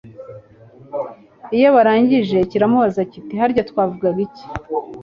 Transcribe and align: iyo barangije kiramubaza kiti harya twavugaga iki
iyo 1.55 1.69
barangije 1.75 2.37
kiramubaza 2.49 3.01
kiti 3.11 3.33
harya 3.39 3.63
twavugaga 3.69 4.19
iki 4.27 4.45